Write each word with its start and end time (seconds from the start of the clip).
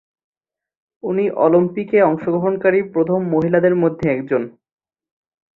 উনি 1.03 1.25
অলিম্পিকে 1.37 1.97
অংশগ্রহণকারী 2.03 2.79
প্রথম 2.93 3.19
মহিলাদের 3.33 3.73
মধ্যে 3.75 4.05
একজন। 4.11 4.41